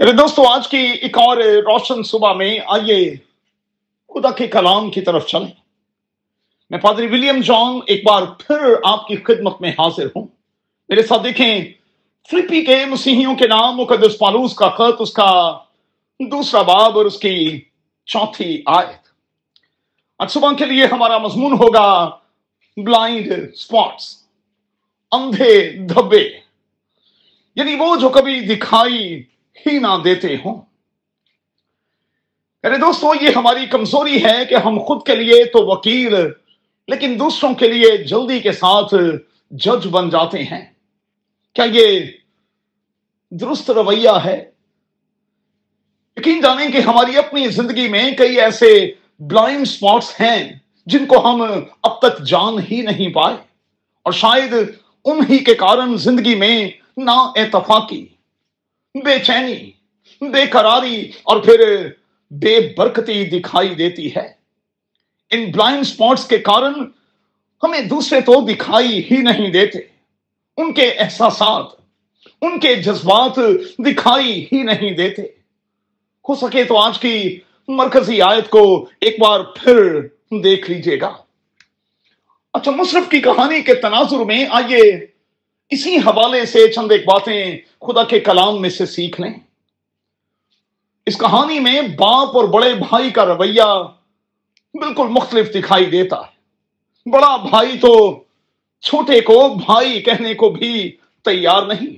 میرے 0.00 0.12
دوستو، 0.12 0.48
آج 0.48 0.68
کی 0.68 0.76
ایک 0.76 1.18
اور 1.18 1.36
روشن 1.36 2.02
صبح 2.02 2.32
میں 2.32 2.58
آئیے 2.66 3.14
خدا 4.14 4.30
کے 4.30 4.46
کلام 4.46 4.90
کی 4.90 5.00
طرف 5.00 5.26
چلیں۔ 5.26 5.52
میں 6.70 6.78
پادری 6.78 7.06
ولیم 7.06 7.40
جان 7.40 7.80
ایک 7.86 8.06
بار 8.06 8.22
پھر 8.22 8.56
آپ 8.84 9.08
کی 9.08 9.16
خدمت 9.16 9.60
میں 9.60 9.70
حاضر 9.70 10.06
ہوں۔ 10.06 10.26
میرے 10.88 11.02
ساتھ 11.02 11.24
دیکھیں، 11.24 11.64
فلپی 12.30 12.64
کے 12.64 12.84
مسیحیوں 12.84 13.36
کے 13.36 13.46
نام 13.46 13.76
مقدس 13.76 14.18
پالوس 14.18 14.54
کا 14.54 14.68
خط، 14.68 14.96
اس 14.98 15.12
کا 15.12 15.58
دوسرا 16.20 16.62
باب 16.62 16.98
اور 16.98 17.04
اس 17.04 17.18
کی 17.18 17.60
چوتھی 18.06 18.62
آیت۔ 18.66 19.08
آج 20.18 20.30
صبح 20.30 20.52
کے 20.52 20.64
لیے 20.64 20.86
ہمارا 20.86 21.18
مضمون 21.18 21.52
ہوگا 21.52 22.10
بلائنڈ 22.76 23.32
اسپاٹس 23.52 24.16
اندھے 25.12 25.72
دھبے۔ 25.72 26.28
یعنی 27.56 27.74
وہ 27.74 27.96
جو 27.96 28.08
کبھی 28.08 28.40
دکھائی 28.40 29.22
ہی 29.56 29.78
نہ 29.78 29.96
دیتے 30.04 30.34
ہوں۔ 30.34 30.60
میرے 32.64 32.76
دوستو، 32.76 33.12
یہ 33.20 33.36
ہماری 33.36 33.66
کمزوری 33.66 34.22
ہے 34.24 34.44
کہ 34.44 34.54
ہم 34.54 34.78
خود 34.78 35.06
کے 35.06 35.14
لیے 35.16 35.44
تو 35.44 35.66
وکیل، 35.66 36.14
لیکن 36.88 37.18
دوسروں 37.18 37.52
کے 37.54 37.68
لیے 37.68 37.96
جلدی 38.04 38.38
کے 38.40 38.52
ساتھ 38.52 38.94
جج 39.50 39.86
بن 39.88 40.08
جاتے 40.10 40.42
ہیں۔ 40.42 40.64
کیا 41.56 41.64
یہ 41.64 42.00
درست 43.32 43.70
رویہ 43.70 44.16
ہے؟ 44.24 44.36
یقین 46.16 46.40
جانیں 46.40 46.68
کہ 46.68 46.78
ہماری 46.78 47.16
اپنی 47.16 47.46
زندگی 47.48 47.88
میں 47.88 48.10
کئی 48.18 48.40
ایسے 48.40 48.70
بلائنڈ 49.20 49.66
سپاٹس 49.66 50.10
ہیں 50.20 50.52
جن 50.86 51.06
کو 51.06 51.18
ہم 51.28 51.42
اب 51.42 51.98
تک 51.98 52.22
جان 52.26 52.58
ہی 52.70 52.80
نہیں 52.82 53.12
پائے، 53.12 53.36
اور 54.06 54.12
شاید 54.12 54.54
انہی 55.04 55.38
کے 55.38 55.54
کارن 55.54 55.96
زندگی 55.98 56.34
میں 56.34 56.56
نا 56.96 57.16
اتفاقی۔ 57.36 58.04
بے 58.94 59.18
چینی، 59.24 59.70
بے 60.20 60.46
قراری 60.46 61.10
اور 61.22 61.42
پھر 61.42 61.88
بے 62.30 62.74
برکتی 62.76 63.24
دکھائی 63.24 63.68
دیتی 63.68 64.14
ہے۔ 64.16 64.32
ان 65.30 65.50
بلائنڈ 65.50 65.86
سپاٹس 65.86 66.26
کے 66.26 66.38
کارن 66.38 66.74
ہمیں 67.62 67.80
دوسرے 67.80 68.20
تو 68.20 68.46
دکھائی 68.46 69.02
ہی 69.10 69.16
نہیں 69.16 69.50
دیتے۔ 69.50 69.78
ان 70.56 70.72
کے 70.72 70.92
احساسات، 70.92 71.66
ان 72.42 72.60
کے 72.60 72.74
جذبات 72.74 73.38
دکھائی 73.78 74.46
ہی 74.52 74.62
نہیں 74.62 74.90
دیتے۔ 74.90 75.22
ہو 76.28 76.34
سکے 76.34 76.64
تو 76.64 76.78
آج 76.78 76.98
کی 76.98 77.38
مرکزی 77.68 78.22
آیت 78.22 78.50
کو 78.50 78.88
ایک 79.00 79.20
بار 79.20 79.40
پھر 79.40 80.00
دیکھ 80.30 80.70
لیجیے 80.70 81.00
گا۔ 81.00 81.16
اچھا 82.52 82.70
مصرف 82.70 83.10
کی 83.10 83.20
کہانی 83.20 83.62
کے 83.62 83.74
تناظر 83.74 84.18
میں 84.18 84.46
آئیے۔ 84.50 85.13
اسی 85.68 85.96
حوالے 85.96 86.46
سے 86.46 86.72
چند 86.72 86.92
ایک 86.92 87.04
باتیں 87.06 87.58
خدا 87.80 88.04
کے 88.04 88.20
کلام 88.20 88.60
میں 88.60 88.70
سے 88.70 88.86
سیکھ 88.86 89.20
لیں۔ 89.20 89.34
اس 91.06 91.18
کہانی 91.18 91.60
میں 91.60 91.82
باپ 91.82 92.36
اور 92.36 92.44
بڑے 92.44 92.74
بھائی 92.74 93.10
کا 93.10 93.24
رویہ 93.24 93.82
بالکل 94.74 95.06
مختلف 95.06 95.54
دکھائی 95.54 95.84
دیتا 95.84 96.16
ہے۔ 96.16 96.34
بڑا 97.10 97.36
بھائی 97.36 97.78
تو 97.78 98.22
چھوٹے 98.80 99.20
کو 99.20 99.48
بھائی 99.66 100.02
کہنے 100.02 100.34
کو 100.34 100.50
بھی 100.50 100.96
تیار 101.24 101.62
نہیں۔ 101.62 101.96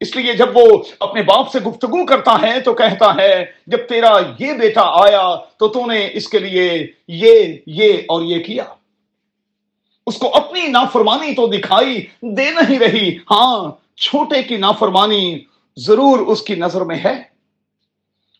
اس 0.00 0.16
لیے 0.16 0.32
جب 0.32 0.56
وہ 0.56 0.82
اپنے 1.00 1.22
باپ 1.22 1.52
سے 1.52 1.60
گفتگو 1.60 2.06
کرتا 2.06 2.36
ہے 2.42 2.60
تو 2.60 2.74
کہتا 2.74 3.16
ہے، 3.16 3.44
جب 3.66 3.78
تیرا 3.88 4.12
یہ 4.38 4.52
بیٹا 4.52 4.82
آیا 4.84 5.36
تو 5.56 5.68
تو 5.68 5.86
نے 5.86 6.10
اس 6.12 6.28
کے 6.28 6.38
لیے 6.38 6.86
یہ 7.08 7.54
یہ 7.66 7.92
اور 8.08 8.22
یہ 8.22 8.42
کیا۔ 8.42 8.64
اس 10.10 10.18
کو 10.18 10.36
اپنی 10.36 10.66
نافرمانی 10.66 11.34
تو 11.34 11.46
دکھائی 11.46 12.06
دے 12.22 12.50
نہیں 12.50 12.78
رہی۔ 12.78 13.16
ہاں 13.30 13.70
چھوٹے 13.96 14.42
کی 14.42 14.56
نافرمانی 14.56 15.38
ضرور 15.76 16.18
اس 16.18 16.42
کی 16.42 16.54
نظر 16.54 16.80
میں 16.80 16.96
ہے۔ 17.04 17.22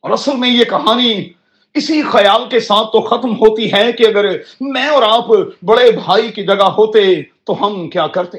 اور 0.00 0.10
اصل 0.10 0.36
میں 0.36 0.50
یہ 0.50 0.64
کہانی 0.64 1.28
اسی 1.74 2.02
خیال 2.02 2.48
کے 2.48 2.60
ساتھ 2.60 2.86
تو 2.92 3.00
ختم 3.00 3.32
ہوتی 3.32 3.72
ہے 3.72 3.92
کہ 3.92 4.06
اگر 4.06 4.24
میں 4.60 4.86
اور 4.86 5.02
آپ 5.02 5.26
بڑے 5.62 5.90
بھائی 5.90 6.32
کی 6.32 6.42
جگہ 6.42 6.64
ہوتے 6.64 7.22
تو 7.22 7.66
ہم 7.66 7.90
کیا 7.90 8.06
کرتے۔ 8.06 8.38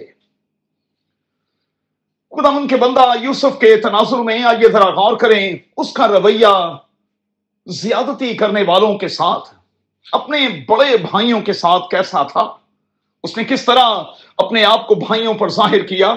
خدا 2.29 2.50
ان 2.50 2.68
کے 2.68 2.75
بندہ 2.75 3.13
یوسف 3.22 3.59
کے 3.59 3.75
تناظر 3.75 4.18
میں 4.18 4.44
آئیے 4.44 4.69
ذرا 4.72 4.89
غور 4.89 5.18
کریں۔ 5.18 5.57
اس 5.78 5.94
کا 5.94 6.07
رویہ 6.07 6.75
زیادتی 7.66 8.34
کرنے 8.34 8.63
والوں 8.68 8.97
کے 8.97 9.07
ساتھ، 9.07 9.53
اپنے 10.12 10.47
بڑے 10.68 10.97
بھائیوں 10.97 11.41
کے 11.41 11.53
ساتھ 11.53 11.84
کیسا 11.89 12.23
تھا؟ 12.23 12.56
اس 13.24 13.38
نے 13.38 13.44
کس 13.44 13.66
طرح 13.66 14.03
اپنے 14.38 14.63
آپ 14.63 14.88
کو 14.88 14.96
بھائیوں 14.96 15.34
پر 15.34 15.50
ظاہر 15.50 15.85
کیا؟ 15.85 16.16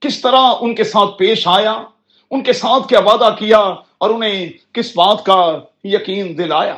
کس 0.00 0.20
طرح 0.20 0.40
ان 0.60 0.74
کے 0.74 0.84
ساتھ 0.84 1.18
پیش 1.18 1.48
آیا؟ 1.48 1.82
ان 2.30 2.42
کے 2.42 2.52
ساتھ 2.52 2.88
کیا 2.88 3.00
وعدہ 3.00 3.34
کیا 3.38 3.58
اور 3.98 4.10
انہیں 4.10 4.50
کس 4.72 4.96
بات 4.96 5.24
کا 5.24 5.58
یقین 5.84 6.38
دلایا؟ 6.38 6.76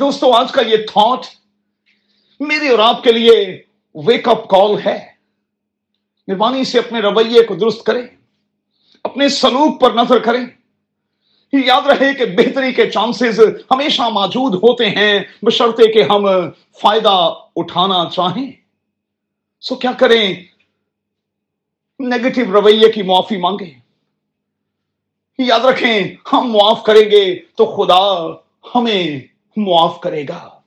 دوستو، 0.00 0.32
آج 0.32 0.52
کا 0.52 0.62
یہ 0.62 0.76
تھاٹ 0.76 1.26
میرے 2.40 2.68
اور 2.68 2.78
آپ 2.78 3.02
کے 3.02 3.12
لیے 3.12 3.62
ویک 3.94 4.28
اپ 4.28 4.48
کال 4.48 4.70
ہے۔ 4.86 5.10
مہربانی 6.28 6.64
سے 6.64 6.78
اپنے 6.78 7.00
رویے 7.00 7.42
کو 7.42 7.54
درست 7.54 7.84
کریں، 7.84 8.02
اپنے 9.02 9.28
سلوک 9.28 9.80
پر 9.80 9.90
نظر 9.90 10.18
کریں۔ 10.18 10.46
یاد 11.54 11.86
رہے 11.86 12.14
کہ 12.14 12.24
بہتری 12.24 12.72
کے 12.72 12.90
چانسز 12.90 13.40
ہمیشہ 13.70 14.02
موجود 14.02 14.54
ہوتے 14.54 14.90
ہیں، 14.90 15.20
بشرطے 15.42 15.92
کہ 15.92 16.02
ہم 16.02 16.26
فائدہ 16.80 17.34
اٹھانا 17.56 18.04
چاہیں۔ 18.12 18.52
سو 19.60 19.74
کیا 19.74 19.92
کریں؟ 19.92 20.34
نیگیٹو 21.98 22.52
رویے 22.52 22.92
کی 22.92 23.02
معافی 23.02 23.36
مانگیں۔ 23.36 23.80
یاد 25.38 25.60
رکھیں، 25.60 26.00
ہم 26.32 26.52
معاف 26.52 26.82
کریں 26.82 27.10
گے 27.10 27.34
تو 27.34 27.66
خدا 27.66 28.32
ہمیں 28.74 29.20
معاف 29.56 30.00
کرے 30.00 30.24
گا۔ 30.28 30.60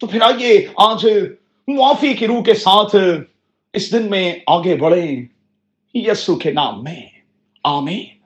تو 0.00 0.06
پھر 0.06 0.22
آئیے 0.22 0.66
آج 0.76 1.06
معافی 1.68 2.14
کی 2.14 2.26
روح 2.26 2.42
کے 2.42 2.54
ساتھ 2.54 2.96
اس 3.72 3.92
دن 3.92 4.10
میں 4.10 4.34
آگے 4.46 4.76
بڑھیں۔ 4.76 5.26
یسو 5.94 6.34
کے 6.34 6.52
نام 6.52 6.84
میں۔ 6.84 7.02
آمین۔ 7.64 8.23